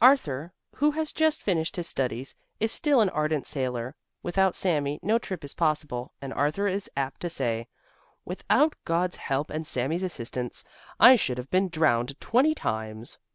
Arthur, 0.00 0.50
who 0.74 0.90
has 0.92 1.12
just 1.12 1.42
finished 1.42 1.76
his 1.76 1.86
studies, 1.86 2.34
is 2.58 2.72
still 2.72 3.02
an 3.02 3.10
ardent 3.10 3.46
sailor. 3.46 3.94
Without 4.22 4.54
Sami, 4.54 4.98
no 5.02 5.18
trip 5.18 5.44
is 5.44 5.52
possible, 5.52 6.10
and 6.22 6.32
Arthur 6.32 6.66
is 6.66 6.88
apt 6.96 7.20
to 7.20 7.28
say: 7.28 7.68
"Without 8.24 8.72
God's 8.86 9.16
help 9.16 9.50
and 9.50 9.66
Sami's 9.66 10.02
assistance 10.02 10.64
I 10.98 11.16
should 11.16 11.36
have 11.36 11.50
been 11.50 11.68
drowned 11.68 12.18
twenty 12.18 12.54
times." 12.54 13.18